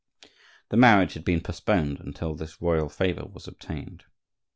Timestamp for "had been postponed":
1.13-1.99